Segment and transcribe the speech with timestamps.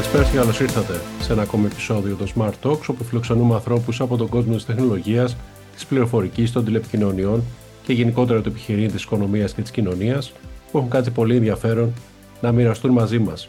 [0.00, 4.00] Λοιπόν, καλησπέρα και καλώς ήρθατε σε ένα ακόμη επεισόδιο των Smart Talks, όπου φιλοξενούμε ανθρώπους
[4.00, 5.36] από τον κόσμο της τεχνολογίας,
[5.74, 7.42] της πληροφορικής, των τηλεπικοινωνιών
[7.82, 10.32] και γενικότερα του επιχειρήν της οικονομίας και της κοινωνίας,
[10.70, 11.92] που έχουν κάτι πολύ ενδιαφέρον
[12.40, 13.48] να μοιραστούν μαζί μας.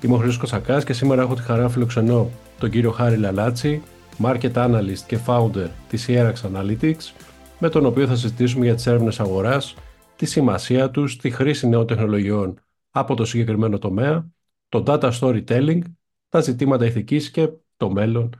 [0.00, 3.82] Είμαι ο Χρήστος Κοσακά και σήμερα έχω τη χαρά να φιλοξενώ τον κύριο Χάρη Λαλάτσι,
[4.22, 7.12] Market Analyst και Founder της Ierax Analytics,
[7.58, 9.74] με τον οποίο θα συζητήσουμε για τις έρευνες αγοράς,
[10.16, 12.54] τη σημασία τους, τη χρήση νέων τεχνολογιών
[12.90, 14.30] από το συγκεκριμένο τομέα
[14.70, 15.80] το data storytelling,
[16.28, 18.30] τα ζητήματα ηθικής και το μέλλον,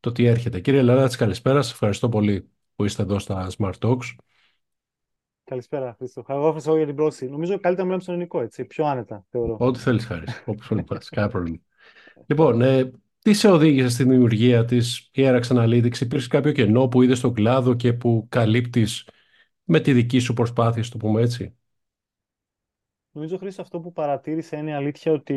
[0.00, 0.60] το τι έρχεται.
[0.60, 1.62] Κύριε Λαράτση, καλησπέρα.
[1.62, 4.14] Σας ευχαριστώ πολύ που είστε εδώ στα Smart Talks.
[5.44, 6.24] Καλησπέρα, Χρήστο.
[6.28, 7.32] Εγώ ευχαριστώ για την πρόσκληση.
[7.32, 9.56] Νομίζω καλύτερα να μιλάμε στον ελληνικό, έτσι, πιο άνετα, θεωρώ.
[9.60, 10.24] Ό,τι θέλεις, Χάρη.
[10.46, 11.58] Όπως θέλει πας, κανένα πρόβλημα.
[12.26, 12.90] Λοιπόν, ε,
[13.22, 17.74] τι σε οδήγησε στη δημιουργία της Ierax Analytics, υπήρξε κάποιο κενό που είδες στον κλάδο
[17.74, 19.08] και που καλύπτεις
[19.64, 21.56] με τη δική σου προσπάθεια, το πούμε έτσι;
[23.12, 25.34] Νομίζω, Χρήστο, αυτό που παρατήρησα είναι η αλήθεια ότι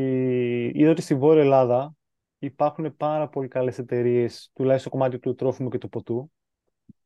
[0.75, 1.93] είδα ότι στη Βόρεια Ελλάδα
[2.39, 6.31] υπάρχουν πάρα πολύ καλές εταιρείες, τουλάχιστον στο κομμάτι του τρόφιμου και του ποτού,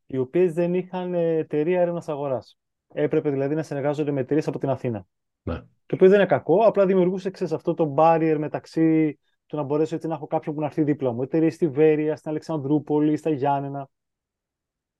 [0.05, 2.57] οι οποίες δεν είχαν εταιρεία έρευνας αγοράς.
[2.93, 5.05] Έπρεπε δηλαδή να συνεργάζονται με εταιρείες από την Αθήνα.
[5.41, 5.55] Ναι.
[5.55, 9.95] Το οποίο δεν είναι κακό, απλά δημιουργούσε ξέρεις, αυτό το barrier μεταξύ του να μπορέσω
[9.95, 11.21] έτσι να έχω κάποιον που να έρθει δίπλα μου.
[11.21, 13.89] Εταιρείες στη Βέρεια, στην Αλεξανδρούπολη, στα Γιάννενα.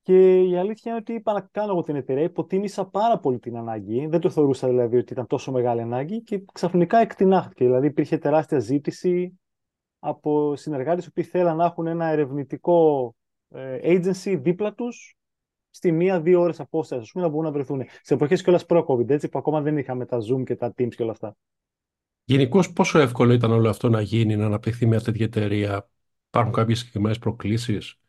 [0.07, 2.23] Και η αλήθεια είναι ότι είπα να κάνω εγώ την εταιρεία.
[2.23, 4.07] Υποτίμησα πάρα πολύ την ανάγκη.
[4.07, 7.65] Δεν το θεωρούσα δηλαδή ότι ήταν τόσο μεγάλη ανάγκη και ξαφνικά εκτινάχθηκε.
[7.65, 9.39] Δηλαδή υπήρχε τεράστια ζήτηση
[9.99, 13.15] από συνεργάτες που θέλαν να έχουν ένα ερευνητικό
[13.49, 15.17] ε, agency δίπλα τους
[15.69, 17.83] στη μία-δύο ώρες απόστασης, ας πούμε, να μπορούν να βρεθούν.
[18.01, 21.03] Σε εποχές κιόλας προ-COVID, έτσι που ακόμα δεν είχαμε τα Zoom και τα Teams και
[21.03, 21.35] όλα αυτά.
[22.23, 25.89] Γενικώς, πόσο εύκολο ήταν όλο αυτό να γίνει, να αναπτυχθεί μια τέτοια εταιρεία,
[26.27, 27.99] Υπάρχουν κάποιες συγκεκριμένες προκλήσεις;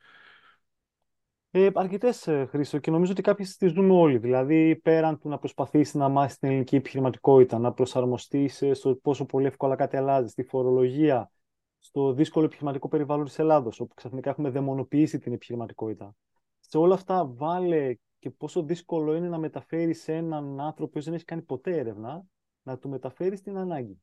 [1.51, 4.19] Ε, Αρκετές, ε, Χρήστο, και νομίζω ότι κάποιες τις δούμε όλοι.
[4.19, 9.47] Δηλαδή, πέραν του να προσπαθήσεις να μάθεις την ελληνική επιχειρηματικότητα, να προσαρμοστείς στο πόσο πολύ
[9.47, 11.31] εύκολα κάτι αλλάζει, στη φορολογία,
[11.79, 16.15] στο δύσκολο επιχειρηματικό περιβάλλον της Ελλάδος, όπου ξαφνικά έχουμε δαιμονοποιήσει την επιχειρηματικότητα.
[16.59, 21.15] Σε όλα αυτά, βάλε και πόσο δύσκολο είναι να μεταφέρεις σε έναν άνθρωπο που δεν
[21.15, 22.25] έχει κάνει ποτέ έρευνα,
[22.63, 24.01] να του μεταφέρεις την ανάγκη.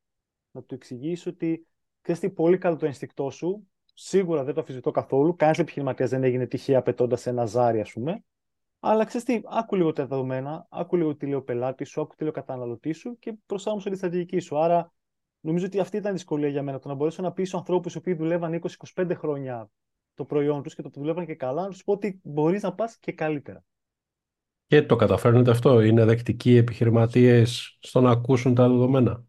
[0.52, 1.68] Να του εξηγήσει ότι
[2.02, 3.68] ξέρει πολύ καλό το ενστικτό σου,
[3.98, 5.36] Σίγουρα δεν το αφισβητώ καθόλου.
[5.36, 8.24] Κανένας επιχειρηματίας δεν έγινε τυχαία απαιτώντα ένα ζάρι, ας πούμε.
[8.80, 12.16] Αλλά ξέρεις τι, άκου λίγο τα δεδομένα, άκου λίγο τι λέει ο πελάτης σου, άκου
[12.16, 14.60] τι λέει ο καταναλωτής σου και προσάρμοσε τη στρατηγική σου.
[14.60, 14.94] Άρα,
[15.40, 16.80] νομίζω ότι αυτή ήταν η δυσκολία για μένα.
[16.80, 18.62] Το να μπορέσω να πείσω ανθρώπους οι οποίοι δουλεύαν
[18.96, 19.70] 20-25 χρόνια
[20.14, 22.98] το προϊόν τους και το δουλεύαν και καλά, να τους πω ότι μπορείς να πας
[22.98, 23.64] και καλύτερα.
[24.68, 25.82] Και το καταφέρνετε αυτό.
[25.82, 29.24] Είναι δεκτικοί επιχειρηματίες στο να ακούσουν τα δεδομένα.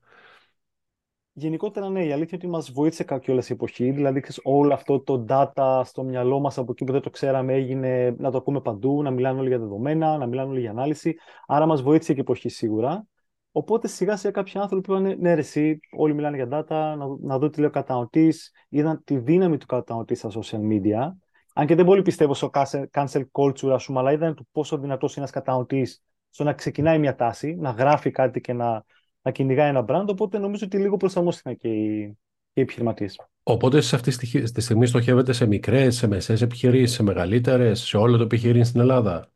[1.39, 3.91] Γενικότερα, ναι, η αλήθεια είναι ότι μας βοήθησε κιόλας η εποχή.
[3.91, 7.53] Δηλαδή, ξέρεις, όλο αυτό το data στο μυαλό μας από εκεί που δεν το ξέραμε
[7.53, 11.17] έγινε να το ακούμε παντού, να μιλάνε όλοι για δεδομένα, να μιλάνε όλοι για ανάλυση.
[11.47, 13.07] Άρα, μας βοήθησε και η εποχή σίγουρα.
[13.53, 17.39] Οπότε, σιγά σιγά κάποιοι άνθρωποι είπαν: Ναι, ρε, εσύ, όλοι μιλάνε για data, να, να
[17.39, 18.35] δω τι λέει ο κατανοητή.
[18.69, 21.13] Είδαν τη δύναμη του κατανοητή στα social media.
[21.55, 22.51] Αν και δεν πολύ πιστεύω στο
[22.91, 25.89] cancel culture, ας πούμε, αλλά είδαν το πόσο δυνατός είναι ένας κατανοητή
[26.31, 28.85] στο να ξεκινάει μια τάση, να γράφει κάτι και να
[29.27, 32.17] να κυνηγάει ένα brand, οπότε νομίζω ότι λίγο προσαρμόστηκαν και οι,
[32.53, 33.21] οι επιχειρηματίες.
[33.43, 34.17] Οπότε σε αυτή
[34.53, 38.81] τη στιγμή στοχεύετε σε μικρές, σε μεσαίε επιχειρήσεις, σε μεγαλύτερες, σε όλο το επιχειρήν στην
[38.81, 39.31] Ελλάδα;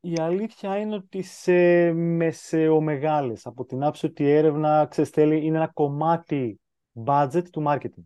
[0.00, 5.70] Η αλήθεια είναι ότι σε μεσαιομεγάλες, από την άψη ότι η έρευνα ξέρεις, είναι ένα
[5.74, 6.60] κομμάτι
[7.04, 8.02] budget του marketing.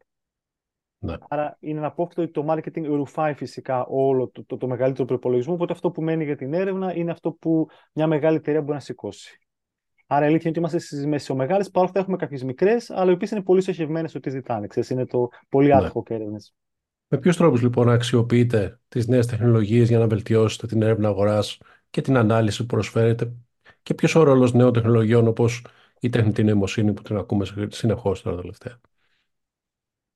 [0.99, 1.15] Ναι.
[1.29, 5.55] Άρα είναι ένα απόφυτο ότι το marketing ρουφάει φυσικά όλο το, το, το μεγαλύτερο προπολογισμό,
[5.55, 8.81] οπότε αυτό που μένει για την έρευνα είναι αυτό που μια μεγάλη εταιρεία μπορεί να
[8.81, 9.39] σηκώσει.
[10.12, 13.15] Άρα η αλήθεια είναι ότι είμαστε στις μεσαιομεγάλες, παρόλο που έχουμε κάποιες μικρές, αλλά οι
[13.15, 14.66] οποίες είναι πολύ στοχευμένες στο τι ζητάνε.
[14.66, 15.75] Ξέρεις, είναι το πολύ ναι.
[15.75, 16.54] άδικο και έρευνες.
[17.09, 21.59] Με ποιους τρόπους λοιπόν αξιοποιείτε τις νέες τεχνολογίες για να βελτιώσετε την έρευνα αγοράς
[21.91, 23.32] και την ανάλυση που προσφέρετε,
[23.82, 25.66] και ποιος ο ρόλος νέων τεχνολογιών όπως
[26.00, 28.80] η τεχνητή νοημοσύνη που την ακούμε συνεχώς τώρα τελευταία;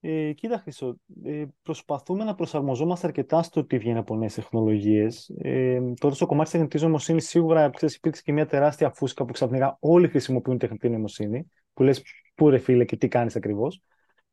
[0.07, 5.31] Ε, κοίτα, Χρυσό, ε, προσπαθούμε να προσαρμοζόμαστε αρκετά στο τι βγαίνει από νέες τεχνολογίες.
[5.39, 9.33] Ε, τώρα, στο κομμάτι της τεχνητής νοημοσύνης, σίγουρα ξέρεις, υπήρξε και μια τεράστια φούσκα που
[9.33, 11.51] ξαφνικά όλοι χρησιμοποιούν τεχνητή νοημοσύνη.
[11.75, 12.03] Που λες,
[12.35, 13.83] πού ρε φίλε και τι κάνεις ακριβώς.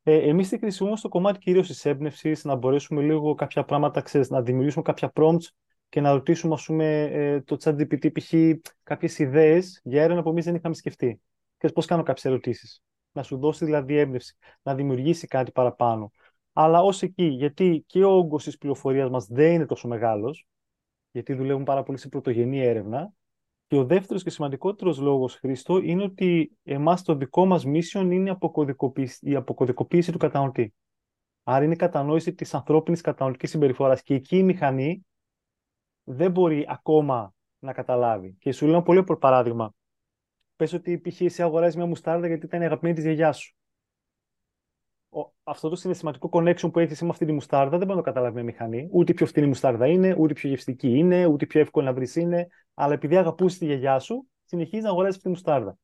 [0.04, 4.30] Ε, Εμείς τη χρησιμοποιούμε στο κομμάτι κυρίως της έμπνευσης, να μπορέσουμε λίγο κάποια πράγματα, ξέρεις,
[4.30, 5.48] να δημιουργήσουμε κάποια prompts
[5.90, 8.34] και να ρωτήσουμε, ας πούμε, ε, το chat GPT π.χ.
[8.84, 11.22] κάποιες ιδέες για έρευνα που εμείς δεν είχαμε σκεφτεί.
[11.58, 16.12] Και πώς κάνω κάποιες ερωτήσεις να σου δώσει δηλαδή έμπνευση, να δημιουργήσει κάτι παραπάνω.
[16.54, 20.48] Αλλά ως εκεί, γιατί και ο όγκος της πληροφορίας μας δεν είναι τόσο μεγάλος,
[21.12, 23.14] γιατί δουλεύουν πάρα πολύ σε πρωτογενή έρευνα.
[23.68, 28.38] Και ο δεύτερος και σημαντικότερος λόγος, Χρήστο, είναι ότι εμάς το δικό μας mission είναι
[29.20, 30.74] η αποκωδικοποίηση του κατανοητή.
[31.44, 34.02] Άρα είναι η κατανόηση της ανθρώπινης κατανοητική συμπεριφοράς.
[34.04, 35.06] Και εκεί η μηχανή
[36.04, 38.36] δεν μπορεί ακόμα να καταλάβει.
[38.40, 39.74] Και σου λέω ένα πολύ παράδειγμα.
[40.62, 41.22] Πες ότι π.χ.
[41.22, 43.56] εσύ αγοράζεις μια μουστάρδα γιατί ήταν η αγαπημένη της γιαγιά σου.
[45.44, 48.34] αυτό το συναισθηματικό connection που έχεις με αυτή τη μουστάρδα δεν μπορεί να το καταλάβει
[48.34, 48.90] μια μηχανή.
[48.92, 52.48] Ούτε πιο φθηνή μουστάρδα είναι, ούτε πιο γευστική είναι, ούτε πιο εύκολο να βρεις είναι.
[52.74, 55.78] Αλλά επειδή αγαπούσες τη γιαγιά σου, συνεχίζεις να αγοράζεις αυτή τη μουστάρδα.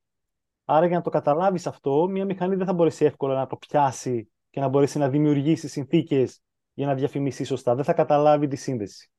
[0.64, 4.30] Άρα για να το καταλάβεις αυτό, μια μηχανή δεν θα μπορέσει εύκολα να το πιάσει
[4.50, 6.40] και να μπορέσει να δημιουργήσει συνθήκες
[6.74, 7.74] για να διαφημίσει σωστά.
[7.74, 9.10] Δεν θα καταλάβει τη σύνδεση.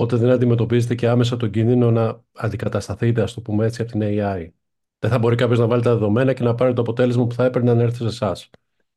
[0.00, 4.00] Οπότε δεν αντιμετωπίζετε και άμεσα τον κίνδυνο να αντικατασταθείτε, ας το πούμε έτσι, από την
[4.04, 4.48] AI.
[4.98, 7.44] Δεν θα μπορεί κάποιος να βάλει τα δεδομένα και να πάρει το αποτέλεσμα που θα
[7.44, 8.50] έπαιρνε να έρθει σε εσάς.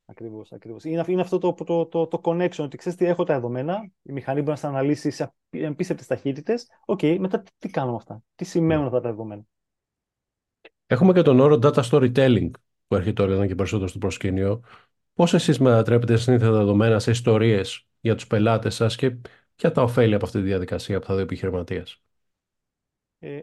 [0.04, 0.84] Ακριβώς, ακριβώς.
[0.84, 4.12] Είναι, είναι αυτό το, το, το, το connection, ότι ξέρεις τι έχω τα δεδομένα, η
[4.12, 5.32] μηχανή μπορεί να στα αναλύσει σε
[5.66, 6.68] απίστευτες ταχύτητες.
[6.84, 9.42] OK, okay, μετά τι, κάνω με αυτά, τι σημαίνουν αυτά τα δεδομένα.
[10.86, 12.50] Έχουμε και τον όρο data storytelling
[12.86, 14.62] που έρχεται τώρα και περισσότερο στο προσκήνιο.
[15.14, 19.16] Πώς εσείς μετατρέπετε σύνθετα δεδομένα σε ιστορίες για τους πελάτες σας και
[19.62, 22.02] ποια τα οφέλη από αυτή τη διαδικασία που θα δει ο επιχειρηματίας;
[23.18, 23.40] Ε,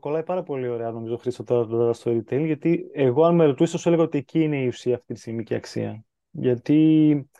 [0.00, 3.80] κολλάει πάρα πολύ ωραία, νομίζω, Χρήστο, τώρα το data storytelling, γιατί εγώ, αν με ρωτούσες,
[3.80, 6.04] σου έλεγα ότι εκεί είναι η ουσία αυτή τη στιγμή και η αξία.
[6.30, 7.30] Γιατί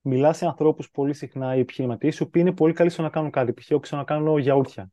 [0.00, 3.30] μιλάς σε ανθρώπους πολύ συχνά, οι επιχειρηματίες, οι οποίοι είναι πολύ καλοί στο να κάνουν
[3.30, 3.52] κάτι.
[3.52, 3.70] Π.χ.
[3.70, 4.90] εγώ ξέρω να κάνω γιαούρτια.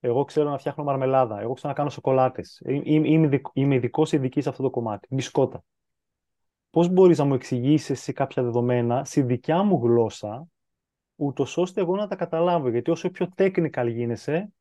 [0.00, 1.40] Εγώ ξέρω να φτιάχνω μαρμελάδα.
[1.40, 2.42] Εγώ ξέρω να κάνω σοκολάτε.
[2.82, 5.08] Είμαι, είμαι ειδικός ειδικής σε αυτό το κομμάτι.
[5.10, 5.64] Μπισκότα.
[6.70, 10.48] Πώς μπορείς να μου εξηγήσεις σε κάποια δεδομένα, στη δικιά μου γλώσσα,
[11.18, 12.68] ούτως ώστε εγώ να τα καταλάβω.
[12.68, 14.52] Γιατί όσο πιο technical γίνεσαι,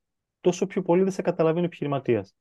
[0.42, 2.36] τόσο πιο πολύ δεν σε καταλαβαίνει ο επιχειρηματίας.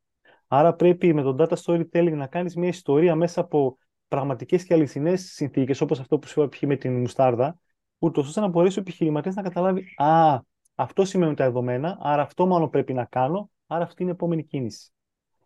[0.46, 3.78] Άρα πρέπει με τον data storytelling να κάνεις μια ιστορία μέσα από
[4.08, 7.58] πραγματικές και αληθινές συνθήκες, όπως αυτό που σου είπα με την μουστάρδα,
[7.98, 10.40] ούτως ώστε να μπορέσει ο επιχειρηματίας να καταλάβει Α,
[10.74, 14.44] αυτό σημαίνουν τα δεδομένα, άρα αυτό μάλλον πρέπει να κάνω, άρα αυτή είναι η επόμενη
[14.44, 14.90] κίνηση.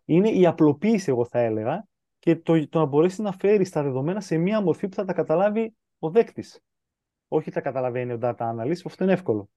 [0.05, 1.85] Είναι η απλοποίηση, εγώ θα έλεγα,
[2.19, 5.13] και το, το να μπορέσεις να φέρεις τα δεδομένα σε μια μορφή που θα τα
[5.13, 6.59] καταλάβει ο δέκτης.
[7.33, 9.49] Όχι τα καταλαβαίνει ο data analyst, αυτό είναι εύκολο.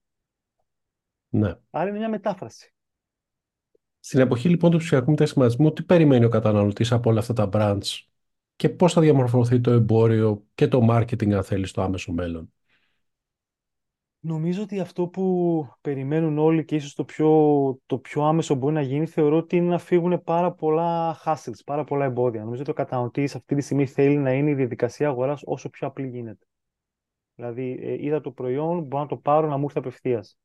[1.28, 1.54] Ναι.
[1.70, 2.74] Άρα είναι μια μετάφραση.
[4.00, 8.00] Στην εποχή λοιπόν του ψηφιακού μετασχηματισμού, τι περιμένει ο καταναλωτής από όλα αυτά τα brands
[8.56, 12.52] και πώς θα διαμορφωθεί το εμπόριο και το marketing αν θέλεις στο άμεσο μέλλον;
[14.26, 17.28] Νομίζω ότι αυτό που περιμένουν όλοι και ίσως το πιο,
[17.86, 21.84] το πιο άμεσο μπορεί να γίνει θεωρώ ότι είναι να φύγουν πάρα πολλά hassles, πάρα
[21.84, 22.42] πολλά εμπόδια.
[22.42, 25.86] Νομίζω ότι ο καταναλωτής αυτή τη στιγμή θέλει να είναι η διαδικασία αγοράς όσο πιο
[25.86, 26.46] απλή γίνεται.
[27.34, 30.38] Δηλαδή ε, είδα το προϊόν, μπορώ να το πάρω να μου έρθει απευθείας.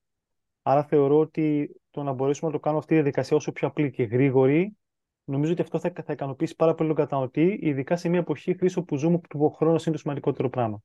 [0.62, 3.91] Άρα θεωρώ ότι το να μπορέσουμε να το κάνουμε αυτή τη διαδικασία όσο πιο απλή
[3.91, 4.77] και γρήγορη
[5.30, 8.81] νομίζω ότι αυτό θα, θα ικανοποιήσει πάρα πολύ τον καταναλωτή, ειδικά σε μια εποχή χρήση
[8.81, 10.81] που ζούμε που ο χρόνος είναι το σημαντικότερο πράγμα.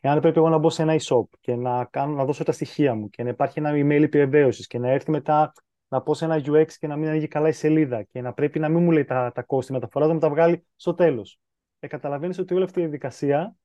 [0.00, 2.94] Εάν πρέπει εγώ να μπω σε ένα e-shop και να, κάνω, να δώσω τα στοιχεία
[2.94, 5.52] μου και να υπάρχει ένα email επιβεβαίωσης και να έρθει μετά
[5.88, 8.58] να πω σε ένα UX και να μην ανοίγει καλά η σελίδα και να πρέπει
[8.58, 11.40] να μην μου λέει τα, τα κόστη μεταφορά, να μου τα βγάλει στο τέλος.
[11.78, 13.56] Ε, καταλαβαίνεις ότι όλη αυτή η διαδικασία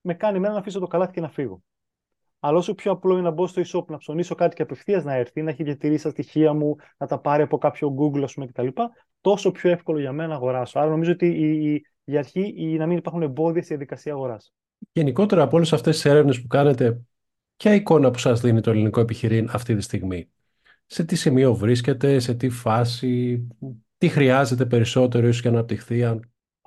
[0.00, 1.62] με κάνει εμένα να αφήσω το καλάθι και να φύγω.
[2.40, 5.14] Αλλά όσο πιο απλό είναι να μπω στο e-shop, να ψωνίσω κάτι και απευθείας να
[5.14, 8.46] έρθει, να έχει διατηρήσει τα στοιχεία μου, να τα πάρει από κάποιο Google, ας πούμε,
[8.46, 8.66] κτλ.,
[9.20, 10.78] τόσο πιο εύκολο για μένα να αγοράσω.
[10.78, 14.52] Άρα νομίζω ότι η, η, η αρχή είναι να μην υπάρχουν εμπόδια στη διαδικασία αγοράς.
[14.92, 17.00] Γενικότερα από όλες αυτές τις έρευνες που κάνετε,
[17.56, 20.28] ποια εικόνα που σας δίνει το ελληνικό επιχειρήν αυτή τη στιγμή;
[20.86, 23.46] Σε τι σημείο βρίσκεται, σε τι φάση,
[23.98, 26.20] τι χρειάζεται περισσότερο ίσως για να αναπτυχθεί.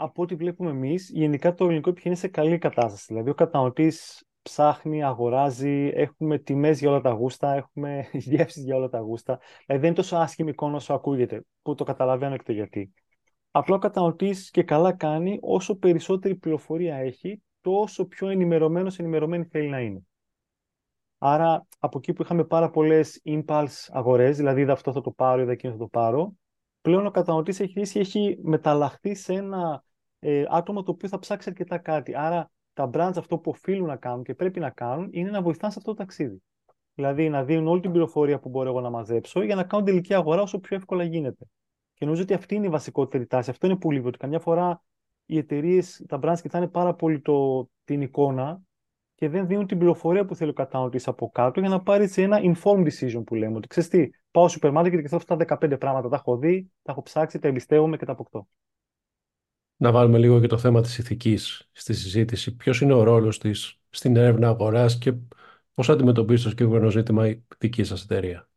[0.04, 3.06] Από ό,τι βλέπουμε εμείς, γενικά το ελληνικό επιχειρήν είναι σε καλή κατάσταση.
[3.08, 8.90] Δηλαδή, ο καταναλωτής ψάχνει, αγοράζει, έχουμε τιμές για όλα τα γούστα, έχουμε γεύσεις για όλα
[8.90, 9.40] τα γούστα.
[9.66, 12.94] Δηλαδή δεν είναι τόσο άσχημη εικόνα όσο ακούγεται, που το καταλαβαίνω και το γιατί.
[13.52, 19.70] Απλά ο καταναλωτής και καλά κάνει, όσο περισσότερη πληροφορία έχει, τόσο πιο ενημερωμένος, ενημερωμένη θέλει
[19.70, 20.02] να είναι.
[21.18, 25.42] Άρα, από εκεί που είχαμε πάρα πολλές impulse αγορές, δηλαδή είδα αυτό θα το πάρω,
[25.42, 26.34] είδα εκείνο θα το πάρω,
[26.82, 29.84] πλέον ο καταναλωτής έχει, έχει μεταλλαχθεί σε ένα
[30.24, 32.16] ε, άτομο το οποίο θα ψάξει αρκετά κάτι.
[32.16, 35.72] Άρα, τα brands αυτό που οφείλουν να κάνουν και πρέπει να κάνουν είναι να βοηθάνε
[35.72, 36.42] σε αυτό το ταξίδι.
[36.94, 40.14] Δηλαδή να δίνουν όλη την πληροφορία που μπορώ εγώ να μαζέψω για να κάνουν τελική
[40.14, 41.46] αγορά όσο πιο εύκολα γίνεται.
[41.94, 43.50] Και νομίζω ότι αυτή είναι η βασικότερη τάση.
[43.50, 44.08] Αυτό είναι που λείπει.
[44.08, 44.84] Ότι καμιά φορά
[45.26, 48.62] οι εταιρείες, τα brands κοιτάνε πάρα πολύ το, την εικόνα
[49.16, 52.40] και δεν δίνουν την πληροφορία που θέλει ο καταναλωτής από κάτω για να πάρει ένα
[52.42, 53.58] informed decision που λέμε.
[53.58, 56.10] Ότι ξέρεις τι, πάω στο σούπερ και θέλω αυτά τα 15 πράγματα.
[56.10, 58.48] Τα έχω δει, τα έχω ψάξει, τα εμπιστεύομαι και τα αποκτώ
[59.78, 62.56] να βάλουμε λίγο και το θέμα της ηθικής στη συζήτηση.
[62.56, 65.14] Ποιος είναι ο ρόλος της στην έρευνα αγοράς και
[65.74, 68.48] πώς αντιμετωπίζεις το συγκεκριμένο ζήτημα η δική σας εταιρεία;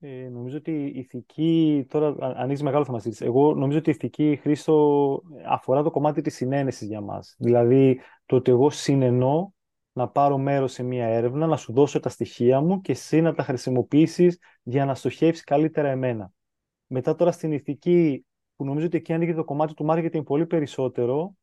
[0.00, 3.24] Ε, νομίζω ότι η ηθική, τώρα ανοίγει μεγάλο θέμα συζήτηση.
[3.24, 7.34] Εγώ νομίζω ότι η ηθική, Χρήστο, αφορά το κομμάτι της συνένεσης για μας.
[7.38, 9.54] Δηλαδή, το ότι εγώ συνενώ
[9.92, 13.34] να πάρω μέρος σε μια έρευνα, να σου δώσω τα στοιχεία μου και εσύ να
[13.34, 16.32] τα χρησιμοποιήσεις για να στοχεύσεις καλύτερα εμένα.
[16.86, 18.25] Μετά τώρα στην ηθική
[18.56, 21.36] που νομίζω ότι εκεί ανοίγει το κομμάτι του marketing πολύ περισσότερο.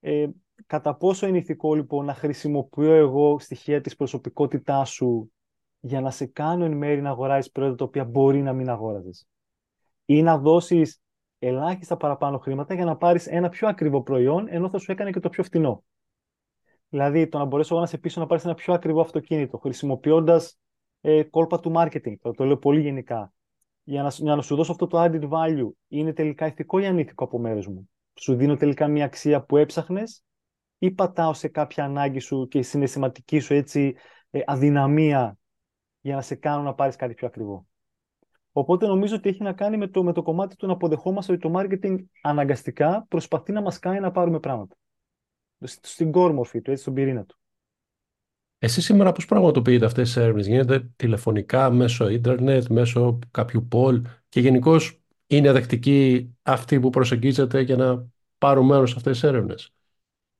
[0.00, 0.26] Ε,
[0.66, 5.32] κατά πόσο είναι ηθικό λοιπόν να χρησιμοποιώ εγώ στοιχεία της προσωπικότητάς σου
[5.80, 9.26] για να σε κάνω εν μέρη να αγοράζεις προϊόντα τα οποία μπορεί να μην αγόραζες;
[10.04, 11.00] Ή να δώσεις
[11.38, 15.20] ελάχιστα παραπάνω χρήματα για να πάρεις ένα πιο ακριβό προϊόν, ενώ θα σου έκανε και
[15.20, 15.84] το πιο φτηνό;
[16.88, 20.58] Δηλαδή, το να μπορέσω εγώ να σε πείσω να πάρεις ένα πιο ακριβό αυτοκίνητο, χρησιμοποιώντας
[21.00, 23.32] ε, κόλπα του marketing, το, το λέω πολύ γενικά,
[23.84, 27.24] για να, για να σου δώσω αυτό το added value, είναι τελικά ηθικό ή ανήθικο
[27.24, 30.24] από μέρους μου; Σου δίνω τελικά μια αξία που έψαχνες
[30.78, 33.94] ή πατάω σε κάποια ανάγκη σου και συναισθηματική σου έτσι
[34.30, 35.38] ε, αδυναμία
[36.00, 37.66] για να σε κάνω να πάρεις κάτι πιο ακριβό;
[38.52, 41.40] Οπότε νομίζω ότι έχει να κάνει με το, με το κομμάτι του να αποδεχόμαστε ότι
[41.40, 44.76] το marketing αναγκαστικά προσπαθεί να μας κάνει να πάρουμε πράγματα.
[45.60, 47.38] Στην κόρμορφη του, έτσι, στον πυρήνα του.
[48.64, 54.40] Εσύ σήμερα πώς πραγματοποιείτε αυτές τις έρευνες, γίνεται τηλεφωνικά, μέσω ίντερνετ, μέσω κάποιου poll και
[54.40, 58.06] γενικώς είναι δεκτικοί αυτοί που προσεγγίζετε για να
[58.38, 59.72] πάρουν μέρος σε αυτές τις έρευνες;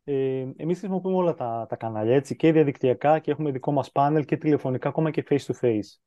[0.04, 0.14] Ε,
[0.56, 4.36] εμείς χρησιμοποιούμε όλα τα, τα κανάλια, έτσι, και διαδικτυακά και έχουμε δικό μας πάνελ και
[4.36, 5.98] τηλεφωνικά, ακόμα και face to face.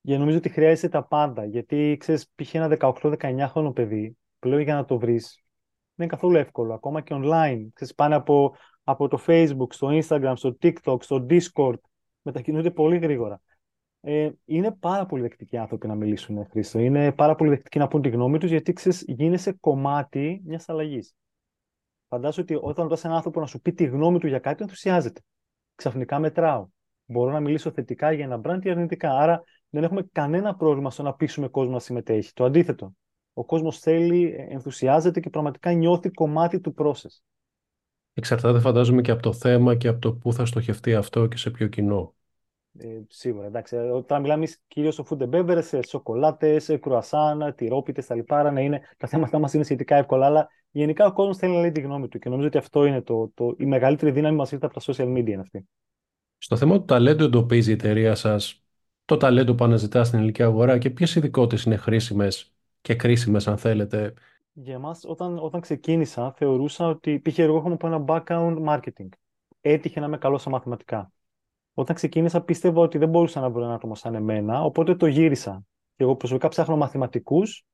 [0.00, 2.54] Για νομίζω ότι χρειάζεται τα πάντα, γιατί ξέρεις, π.χ.
[2.54, 5.42] ένα 18-19 χρόνο παιδί, πλέον για να το βρεις,
[5.94, 7.66] δεν είναι καθόλου εύκολο, ακόμα και online.
[7.72, 11.78] Ξέρεις, πάνε από, από το Facebook, στο Instagram, στο TikTok, στο Discord,
[12.22, 13.40] μετακινούνται πολύ γρήγορα.
[14.00, 16.78] Ε, είναι πάρα πολύ δεκτικοί άνθρωποι να μιλήσουν, Χρήστο.
[16.78, 21.14] Είναι πάρα πολύ δεκτικοί να πούν τη γνώμη τους, γιατί ξέρεις, γίνεσαι κομμάτι μιας αλλαγής.
[22.08, 25.20] Φαντάζομαι ότι όταν ρωτάς έναν άνθρωπο να σου πει τη γνώμη του για κάτι, ενθουσιάζεται.
[25.74, 26.68] Ξαφνικά μετράω.
[27.06, 29.10] Μπορώ να μιλήσω θετικά για ένα brand ή αρνητικά.
[29.10, 32.32] Άρα δεν έχουμε κανένα πρόβλημα στο να πείσουμε κόσμο να συμμετέχει.
[32.32, 32.94] Το αντίθετο.
[33.32, 37.20] Ο κόσμος θέλει, ενθουσιάζεται και πραγματικά νιώθει κομμάτι του process.
[38.14, 41.50] Εξαρτάται, φαντάζομαι, και από το θέμα και από το πού θα στοχευτεί αυτό και σε
[41.50, 42.14] ποιο κοινό.
[42.78, 43.76] Ε, σίγουρα, εντάξει.
[43.76, 49.06] Όταν μιλάμε κυρίως στο food and beverage, σοκολάτες, κρουασάν, τυρόπιτες, τα λοιπά, να είναι, τα
[49.06, 52.18] θέματα μας είναι σχετικά εύκολα, αλλά γενικά ο κόσμος θέλει να λέει τη γνώμη του
[52.18, 55.12] και νομίζω ότι αυτό είναι το, το, η μεγαλύτερη δύναμη μας ήρθε από τα social
[55.12, 55.68] media είναι αυτή.
[56.38, 58.64] Στο θέμα του ταλέντου εντοπίζει η εταιρεία σας
[59.04, 63.58] το ταλέντο που αναζητά στην ελληνική αγορά και ποιες ειδικότητες είναι χρήσιμες και κρίσιμες, αν
[63.58, 64.14] θέλετε.
[64.56, 67.38] Για εμάς, όταν, όταν ξεκίνησα, θεωρούσα ότι π.χ.
[67.38, 69.08] εγώ έχω από ένα background marketing.
[69.60, 71.12] Έτυχε να είμαι καλός στα μαθηματικά.
[71.74, 75.62] Όταν ξεκίνησα, πίστευα ότι δεν μπορούσα να βρω ένα άτομο σαν εμένα, οπότε το γύρισα.
[75.96, 77.64] Και εγώ προσωπικά ψάχνω μαθηματικούς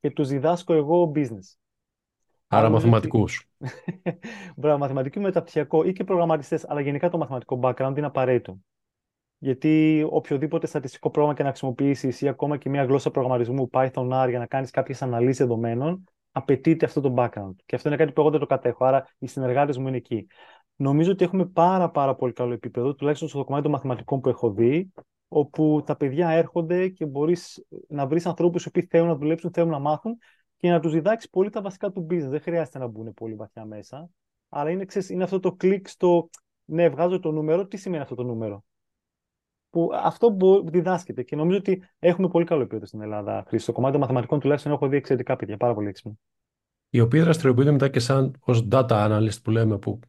[0.00, 1.56] και τους διδάσκω εγώ business.
[2.46, 3.48] Άρα μαθηματικούς.
[4.56, 8.58] Μπράβο, μαθηματικού μεταπτυχιακό ή και προγραμματιστές, αλλά γενικά το μαθηματικό background είναι απαραίτητο.
[9.42, 14.28] Γιατί οποιοδήποτε στατιστικό πρόγραμμα και να χρησιμοποιήσεις ή ακόμα και μια γλώσσα προγραμματισμού Python R
[14.28, 17.54] για να κάνεις κάποιες αναλύσεις δεδομένων, απαιτείται αυτό το background.
[17.66, 18.84] Και αυτό είναι κάτι που εγώ δεν το κατέχω.
[18.84, 20.26] Άρα οι συνεργάτες μου είναι εκεί.
[20.76, 24.50] Νομίζω ότι έχουμε πάρα, πάρα πολύ καλό επίπεδο, τουλάχιστον στο κομμάτι των μαθηματικών που έχω
[24.50, 24.92] δει,
[25.28, 29.78] όπου τα παιδιά έρχονται και μπορείς να βρεις ανθρώπους που θέλουν να δουλέψουν, θέλουν να
[29.78, 30.18] μάθουν
[30.56, 32.28] και να τους διδάξεις πολύ τα βασικά του business.
[32.28, 34.10] Δεν χρειάζεται να μπουν πολύ βαθιά μέσα.
[34.48, 36.28] Αλλά είναι, ξέρεις, είναι αυτό το κλικ στο
[36.64, 37.66] ναι, βγάζω το νούμερο.
[37.66, 38.64] Τι σημαίνει αυτό το νούμερο;
[39.70, 43.46] Που αυτό που διδάσκεται και νομίζω ότι έχουμε πολύ καλό επίπεδο στην Ελλάδα.
[43.56, 46.12] Στο κομμάτι των μαθηματικών τουλάχιστον έχω δει εξαιρετικά παιδιά, πάρα πολύ έξυπνα.
[46.90, 50.00] Οι οποίοι δραστηριοποιούνται μετά και σαν ως data analyst που λέμε, που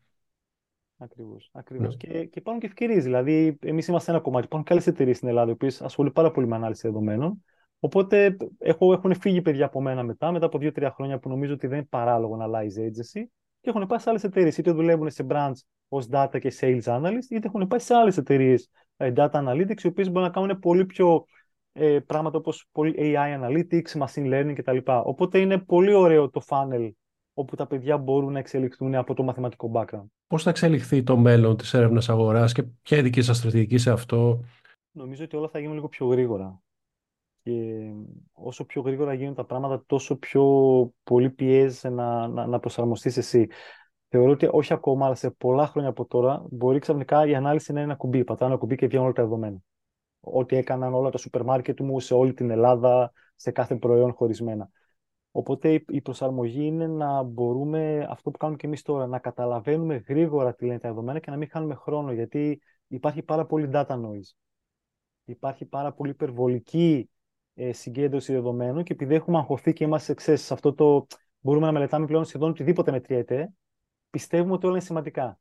[1.01, 1.50] Ακριβώς.
[1.53, 1.88] Ακριβώς.
[1.88, 1.96] Ναι.
[1.96, 3.03] Και, και υπάρχουν και ευκαιρίες.
[3.03, 4.46] Δηλαδή, εμείς είμαστε ένα κομμάτι.
[4.46, 7.44] Υπάρχουν και άλλες εταιρείες στην Ελλάδα, οι οποίες ασχολούνται πάρα πολύ με ανάλυση δεδομένων.
[7.80, 11.68] Οπότε έχω, έχουν φύγει παιδιά από μένα μετά, μετά από δύο-τρία χρόνια που νομίζω ότι
[11.68, 13.24] δεν είναι παράλογο να αλλάζει agency
[13.62, 14.58] και έχουν πάει σε άλλες εταιρείες.
[14.58, 15.51] Είτε δουλεύουν σε branch
[15.88, 19.88] ως data και sales analyst, είτε έχουν πάει σε άλλες εταιρείες ε, data analytics, οι
[19.88, 21.25] οποίες μπορούν να κάνουν πολύ πιο
[21.72, 24.77] ε, πράγματα όπως AI analytics, machine learning κτλ.
[24.86, 26.89] Οπότε είναι πολύ ωραίο το funnel
[27.34, 30.05] όπου τα παιδιά μπορούν να εξελιχθούν από το μαθηματικό background.
[30.27, 33.77] Πώς θα εξελιχθεί το μέλλον της έρευνας αγοράς και ποια είναι η δική σας στρατηγική
[33.77, 34.39] σε αυτό,
[34.91, 36.62] Νομίζω ότι όλα θα γίνουν λίγο πιο γρήγορα.
[37.43, 37.51] Και
[38.31, 40.43] όσο πιο γρήγορα γίνουν τα πράγματα, τόσο πιο
[41.03, 43.48] πολύ πιέζεσαι να, να, να προσαρμοστείς εσύ.
[44.13, 47.80] Θεωρώ ότι όχι ακόμα, αλλά σε πολλά χρόνια από τώρα μπορεί ξαφνικά η ανάλυση να
[47.80, 48.24] είναι ένα κουμπί.
[48.24, 49.58] Πατάω ένα κουμπί και βγαίνουν όλα τα δεδομένα.
[50.20, 54.70] Ό,τι έκαναν όλα τα σούπερ μάρκετ μου σε όλη την Ελλάδα, σε κάθε προϊόν χωρισμένα.
[55.32, 60.56] Οπότε η προσαρμογή είναι να μπορούμε αυτό που κάνουμε και εμείς τώρα, να καταλαβαίνουμε γρήγορα
[60.56, 62.12] τι λένε τα δεδομένα και να μην χάνουμε χρόνο.
[62.12, 64.34] Γιατί υπάρχει πάρα πολύ data noise.
[65.25, 67.10] Υπάρχει πάρα πολύ υπερβολική
[67.53, 71.08] ε, συγκέντρωση δεδομένων και επειδή έχουμε αγχωθεί και είμαστε ξέρεις, σε αυτό το.
[71.39, 73.53] Μπορούμε να μελετάμε πλέον σχεδόν οτιδήποτε μετριέται,
[74.12, 75.39] πιστεύουμε ότι όλα είναι σημαντικά.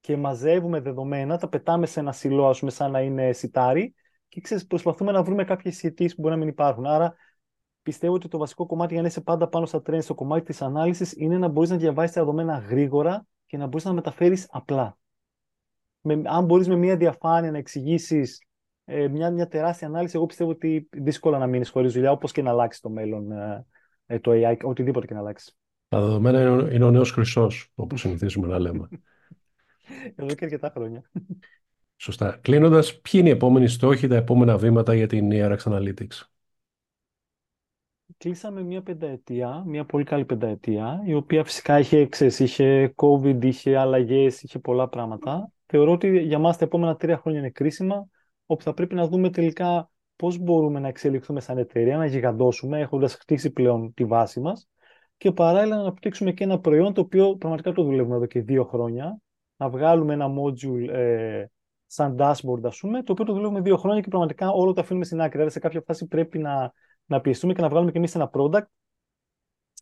[0.00, 3.94] Και μαζεύουμε δεδομένα, τα πετάμε σε ένα σιλό, ας πούμε, σαν να είναι σιτάρι,
[4.28, 6.86] και ξέρεις, προσπαθούμε να βρούμε κάποιες σχετήσει που μπορεί να μην υπάρχουν.
[6.86, 7.14] Άρα,
[7.82, 10.62] πιστεύω ότι το βασικό κομμάτι για να είσαι πάντα πάνω στα τρένα στο κομμάτι της
[10.62, 14.98] ανάλυσης είναι να μπορείς να διαβάσεις τα δεδομένα γρήγορα και να μπορείς να μεταφέρεις απλά.
[16.00, 18.44] Με, αν μπορείς με μια διαφάνεια να εξηγήσεις
[18.84, 22.42] ε, μια, μια τεράστια ανάλυση, εγώ πιστεύω ότι δύσκολα να μείνεις χωρίς δουλειά, όπως και
[22.42, 23.66] να αλλάξεις το μέλλον ε,
[24.06, 25.59] ε το AI, οτιδήποτε και να αλλάξεις.
[25.90, 28.88] Τα δεδομένα είναι, είναι ο νέος χρυσό, όπως συνηθίζουμε να λέμε.
[30.16, 31.10] Εδώ και αρκετά χρόνια.
[31.96, 32.38] Σωστά.
[32.42, 36.22] Κλείνοντας, ποιοι είναι οι επόμενοι στόχοι, τα επόμενα βήματα για την ERX Analytics;
[38.16, 43.76] κλείσαμε μια πενταετία, μια πολύ καλή πενταετία, η οποία φυσικά είχε, ξέρεις, είχε COVID, είχε
[43.76, 45.52] αλλαγές, είχε πολλά πράγματα.
[45.66, 48.06] Θεωρώ ότι για μας τα επόμενα τρία χρόνια είναι κρίσιμα,
[48.46, 53.14] όπου θα πρέπει να δούμε τελικά πώς μπορούμε να εξελιχθούμε σαν εταιρεία, να γιγαντώσουμε, έχοντας
[53.14, 54.68] χτίσει πλέον τη βάση μας
[55.20, 58.64] και παράλληλα να αναπτύξουμε και ένα προϊόν το οποίο πραγματικά το δουλεύουμε εδώ και δύο
[58.64, 59.20] χρόνια,
[59.56, 61.44] να βγάλουμε ένα module ε,
[61.86, 65.04] σαν dashboard, ας πούμε, το οποίο το δουλεύουμε δύο χρόνια και πραγματικά όλο το αφήνουμε
[65.04, 65.32] στην άκρη.
[65.32, 66.72] Δηλαδή, σε κάποια φάση πρέπει να,
[67.04, 68.64] να πιεστούμε και να βγάλουμε και εμείς ένα product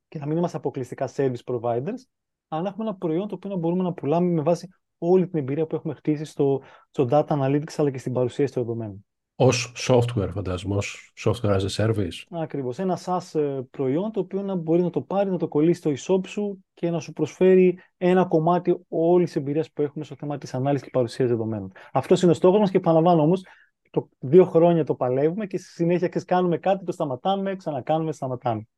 [0.09, 2.02] και να μην είμαστε αποκλειστικά service providers,
[2.49, 4.68] αλλά να έχουμε ένα προϊόν το οποίο να μπορούμε να πουλάμε με βάση
[4.99, 8.62] όλη την εμπειρία που έχουμε χτίσει στο, στο data analytics αλλά και στην παρουσίαση των
[8.62, 9.07] δεδομένων.
[9.40, 9.49] Ω
[9.88, 12.23] software, φαντάζομαι, ως software as a service.
[12.30, 12.78] Ακριβώς.
[12.78, 15.90] Ένα SaaS ε, προϊόν το οποίο να μπορεί να το πάρει, να το κολλήσει στο
[15.90, 20.38] e-shop σου και να σου προσφέρει ένα κομμάτι όλης της εμπειρίας που έχουμε στο θέμα
[20.38, 21.73] της ανάλυσης και παρουσίαση δεδομένων.
[21.92, 23.45] Αυτός είναι ο στόχος μας και επαναλαμβάνω όμως,
[23.90, 28.68] το δύο χρόνια το παλεύουμε και στη συνέχεια κάνουμε κάτι, το σταματάμε, ξανακάνουμε, σταματάμε.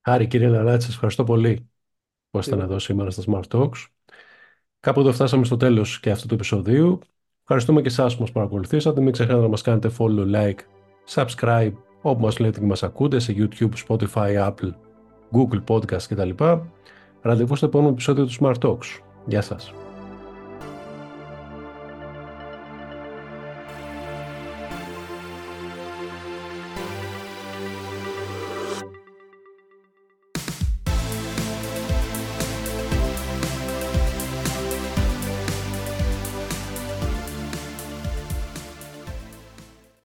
[0.00, 1.70] Άρη, κύριε Λαλάτση, σας ευχαριστώ πολύ
[2.30, 3.86] που ήσασταν εδώ σήμερα στα Smart Talks.
[4.80, 6.98] Κάπου εδώ φτάσαμε στο τέλος και αυτού του επεισοδίου.
[7.52, 9.00] Ευχαριστούμε και εσάς που μας παρακολουθήσατε.
[9.00, 10.58] Μην ξεχνάτε να μας κάνετε follow, like,
[11.14, 14.72] subscribe, όπου μας λέτε και μας ακούτε σε YouTube, Spotify, Apple,
[15.32, 16.30] Google Podcast κτλ.
[17.22, 19.00] Ραντεβού στο επόμενο επεισόδιο του Smart Talks.
[19.26, 19.72] Γεια σας.